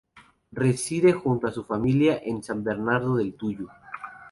[0.51, 3.67] Reside junto a su familia en San Bernardo del Tuyú.